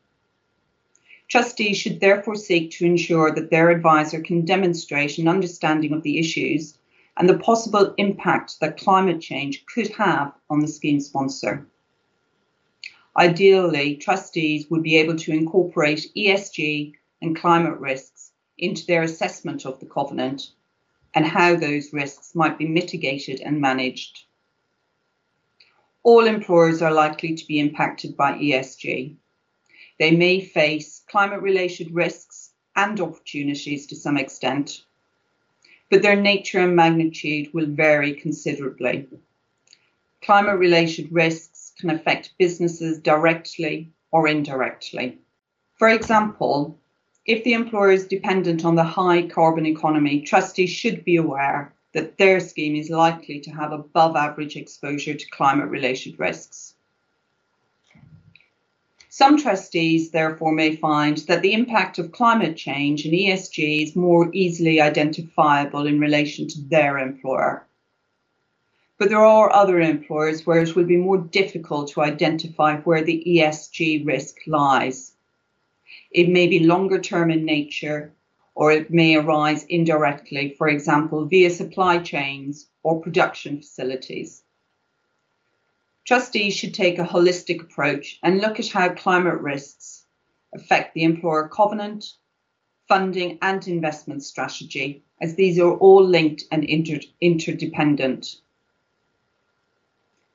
Trustees 1.27 1.77
should 1.77 1.99
therefore 1.99 2.35
seek 2.35 2.71
to 2.71 2.85
ensure 2.85 3.29
that 3.29 3.49
their 3.49 3.71
advisor 3.71 4.21
can 4.21 4.45
demonstrate 4.45 5.17
an 5.17 5.27
understanding 5.27 5.91
of 5.91 6.01
the 6.01 6.17
issues 6.17 6.77
and 7.17 7.27
the 7.27 7.37
possible 7.37 7.93
impact 7.97 8.61
that 8.61 8.77
climate 8.77 9.19
change 9.19 9.65
could 9.65 9.89
have 9.89 10.31
on 10.49 10.61
the 10.61 10.67
scheme 10.67 11.01
sponsor. 11.01 11.67
Ideally, 13.17 13.95
trustees 13.95 14.69
would 14.69 14.83
be 14.83 14.97
able 14.97 15.15
to 15.15 15.31
incorporate 15.31 16.11
ESG 16.17 16.93
and 17.21 17.35
climate 17.35 17.79
risks 17.79 18.31
into 18.57 18.85
their 18.85 19.03
assessment 19.03 19.65
of 19.65 19.79
the 19.79 19.85
covenant 19.85 20.51
and 21.13 21.25
how 21.25 21.55
those 21.55 21.93
risks 21.93 22.35
might 22.35 22.57
be 22.57 22.67
mitigated 22.67 23.39
and 23.39 23.61
managed. 23.61 24.25
All 26.03 26.27
employers 26.27 26.81
are 26.81 26.91
likely 26.91 27.35
to 27.35 27.47
be 27.47 27.59
impacted 27.59 28.17
by 28.17 28.33
ESG. 28.33 29.15
They 29.97 30.11
may 30.11 30.41
face 30.41 31.01
climate 31.07 31.41
related 31.41 31.91
risks 31.91 32.51
and 32.75 32.99
opportunities 32.99 33.87
to 33.87 33.95
some 33.95 34.17
extent, 34.17 34.83
but 35.89 36.01
their 36.01 36.17
nature 36.17 36.59
and 36.59 36.75
magnitude 36.75 37.53
will 37.53 37.67
vary 37.67 38.13
considerably. 38.13 39.07
Climate 40.21 40.59
related 40.59 41.11
risks 41.11 41.54
can 41.79 41.89
affect 41.89 42.37
businesses 42.37 42.99
directly 42.99 43.91
or 44.11 44.27
indirectly. 44.27 45.17
For 45.77 45.89
example, 45.89 46.79
if 47.25 47.43
the 47.43 47.53
employer 47.53 47.91
is 47.91 48.07
dependent 48.07 48.63
on 48.63 48.75
the 48.75 48.83
high 48.83 49.27
carbon 49.27 49.65
economy, 49.65 50.21
trustees 50.21 50.69
should 50.69 51.03
be 51.03 51.15
aware 51.15 51.73
that 51.93 52.17
their 52.17 52.39
scheme 52.39 52.75
is 52.75 52.89
likely 52.89 53.39
to 53.39 53.51
have 53.51 53.71
above 53.71 54.15
average 54.15 54.55
exposure 54.55 55.13
to 55.13 55.29
climate 55.31 55.69
related 55.69 56.19
risks. 56.19 56.75
Some 59.09 59.37
trustees, 59.37 60.11
therefore, 60.11 60.51
may 60.51 60.75
find 60.75 61.17
that 61.29 61.41
the 61.41 61.53
impact 61.53 61.99
of 61.99 62.11
climate 62.11 62.57
change 62.57 63.05
and 63.05 63.13
ESG 63.13 63.83
is 63.83 63.95
more 63.95 64.29
easily 64.33 64.81
identifiable 64.81 65.87
in 65.87 66.01
relation 66.01 66.49
to 66.49 66.61
their 66.63 66.99
employer. 66.99 67.65
But 68.97 69.09
there 69.09 69.25
are 69.25 69.51
other 69.51 69.81
employers 69.81 70.45
where 70.45 70.61
it 70.61 70.73
will 70.73 70.85
be 70.85 70.95
more 70.95 71.17
difficult 71.17 71.89
to 71.91 72.01
identify 72.01 72.77
where 72.77 73.03
the 73.03 73.21
ESG 73.27 74.05
risk 74.05 74.37
lies. 74.47 75.11
It 76.11 76.29
may 76.29 76.47
be 76.47 76.59
longer 76.59 76.99
term 76.99 77.29
in 77.29 77.43
nature, 77.43 78.13
or 78.55 78.71
it 78.71 78.89
may 78.89 79.17
arise 79.17 79.65
indirectly, 79.65 80.55
for 80.57 80.69
example, 80.69 81.25
via 81.25 81.49
supply 81.49 81.97
chains 81.97 82.69
or 82.83 83.01
production 83.01 83.57
facilities. 83.57 84.43
Trustees 86.05 86.55
should 86.55 86.73
take 86.73 86.97
a 86.97 87.03
holistic 87.03 87.61
approach 87.61 88.17
and 88.23 88.39
look 88.39 88.59
at 88.61 88.69
how 88.69 88.93
climate 88.93 89.41
risks 89.41 90.05
affect 90.53 90.93
the 90.93 91.03
employer 91.03 91.49
covenant, 91.49 92.13
funding, 92.87 93.39
and 93.41 93.67
investment 93.67 94.23
strategy, 94.23 95.03
as 95.19 95.35
these 95.35 95.59
are 95.59 95.73
all 95.77 96.03
linked 96.03 96.45
and 96.49 96.63
inter- 96.63 97.01
interdependent. 97.19 98.37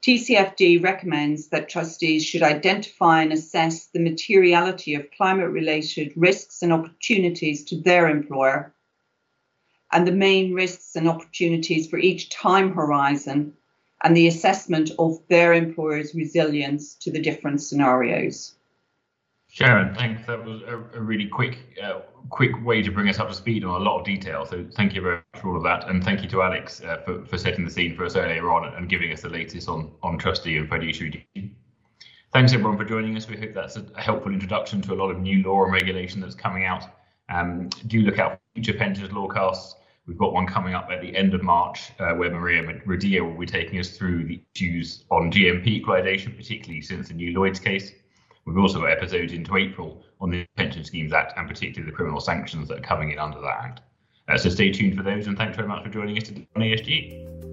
TCFD 0.03 0.83
recommends 0.83 1.49
that 1.49 1.69
trustees 1.69 2.25
should 2.25 2.43
identify 2.43 3.21
and 3.21 3.33
assess 3.33 3.87
the 3.87 4.01
materiality 4.01 4.95
of 4.95 5.11
climate 5.11 5.51
related 5.51 6.13
risks 6.17 6.63
and 6.63 6.73
opportunities 6.73 7.65
to 7.65 7.81
their 7.81 8.09
employer 8.09 8.75
and 9.93 10.07
the 10.07 10.13
main 10.13 10.55
risks 10.55 10.97
and 10.97 11.09
opportunities 11.09 11.89
for 11.89 11.99
each 11.99 12.31
time 12.31 12.73
horizon 12.73 13.53
and 14.03 14.17
the 14.17 14.27
assessment 14.27 14.91
of 14.99 15.19
their 15.29 15.53
employer's 15.53 16.15
resilience 16.15 16.95
to 16.95 17.11
the 17.11 17.21
different 17.21 17.61
scenarios. 17.61 18.55
Sharon, 19.53 19.93
thanks. 19.97 20.25
That 20.27 20.45
was 20.45 20.63
a, 20.63 20.77
a 20.95 21.01
really 21.01 21.27
quick, 21.27 21.59
uh, 21.83 22.01
quick 22.29 22.53
way 22.65 22.83
to 22.83 22.91
bring 22.91 23.09
us 23.09 23.19
up 23.19 23.29
to 23.29 23.35
speed 23.35 23.65
on 23.65 23.81
a 23.81 23.85
lot 23.85 23.99
of 23.99 24.07
detail. 24.07 24.47
So 24.47 24.65
thank 24.77 24.95
you 24.95 25.03
very 25.03 25.17
much 25.17 25.43
for 25.43 25.51
all 25.51 25.57
of 25.57 25.65
that, 25.65 25.89
and 25.89 26.05
thank 26.05 26.23
you 26.23 26.29
to 26.29 26.43
Alex 26.43 26.81
uh, 26.83 26.99
for, 27.05 27.25
for 27.25 27.37
setting 27.37 27.65
the 27.65 27.71
scene 27.71 27.97
for 27.97 28.05
us 28.05 28.15
earlier 28.15 28.49
on 28.53 28.73
and 28.75 28.89
giving 28.89 29.13
us 29.13 29.23
the 29.23 29.29
latest 29.29 29.69
on 29.69 29.91
on 30.05 30.19
trustee 30.19 30.57
and 30.57 30.69
fiduciary 30.69 31.11
duty. 31.35 31.53
Thanks 32.33 32.53
everyone 32.53 32.79
for 32.79 32.85
joining 32.85 33.17
us. 33.17 33.29
We 33.29 33.37
hope 33.37 33.53
that's 33.53 33.77
a, 33.77 33.85
helpful 33.97 34.33
introduction 34.33 34.81
to 34.83 34.93
a 34.93 34.95
lot 34.95 35.11
of 35.11 35.19
new 35.19 35.43
law 35.43 35.65
and 35.65 35.73
regulation 35.73 36.21
that's 36.21 36.37
coming 36.37 36.65
out. 36.65 36.85
Um, 37.29 37.69
do 37.89 38.03
look 38.03 38.21
out 38.21 38.35
for 38.35 38.39
future 38.55 38.79
pensions 38.79 39.11
lawcasts. 39.11 39.75
We've 40.07 40.17
got 40.17 40.33
one 40.33 40.47
coming 40.47 40.75
up 40.75 40.91
at 40.93 41.01
the 41.01 41.15
end 41.17 41.35
of 41.35 41.43
March 41.43 41.91
uh, 41.99 42.15
where 42.15 42.31
Maria 42.31 42.63
Radia 42.87 43.21
will 43.21 43.37
be 43.37 43.47
taking 43.47 43.81
us 43.81 43.97
through 43.97 44.27
the 44.27 44.41
issues 44.55 45.05
on 45.11 45.33
GMP 45.33 45.67
equalisation, 45.67 46.33
particularly 46.37 46.83
since 46.83 47.09
the 47.09 47.15
new 47.15 47.33
Lloyds 47.33 47.59
case. 47.59 47.93
We've 48.51 48.59
also 48.59 48.81
got 48.81 48.91
episodes 48.91 49.33
into 49.33 49.57
April 49.57 50.03
on 50.21 50.31
the 50.31 50.45
Pension 50.57 50.85
Schemes 50.85 51.13
Act 51.13 51.35
and 51.37 51.49
particularly 51.49 51.89
the 51.89 51.95
criminal 51.95 52.19
sanctions 52.19 52.67
that 52.67 52.79
are 52.79 52.83
coming 52.83 53.13
in 53.13 53.19
under 53.21 53.41
that 53.41 53.59
act. 53.63 53.83
Uh, 54.27 54.37
so 54.37 54.49
stay 54.49 54.73
tuned 54.73 54.97
for 54.97 55.05
those 55.05 55.29
and 55.29 55.39
thanks 55.39 55.57
very 55.57 55.69
much 55.69 55.85
for 55.85 55.89
joining 55.89 56.17
us 56.17 56.25
today 56.25 56.49
on 56.57 56.63
ESG. 56.63 57.50